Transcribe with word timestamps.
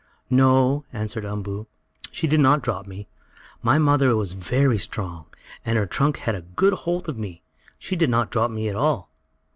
"No," 0.31 0.83
answered 0.91 1.25
Umboo, 1.25 1.67
"she 2.11 2.25
did 2.25 2.39
not 2.39 2.63
drop 2.63 2.87
me. 2.87 3.07
My 3.61 3.77
mother 3.77 4.15
was 4.15 4.31
very 4.33 4.79
strong, 4.79 5.27
and 5.63 5.77
her 5.77 5.85
trunk 5.85 6.17
had 6.17 6.33
a 6.33 6.41
good 6.41 6.73
hold 6.73 7.07
of 7.07 7.19
me. 7.19 7.43
She 7.77 7.95
didn't 7.95 8.31
drop 8.31 8.49
me 8.49 8.67
at 8.67 8.75
all." 8.75 9.11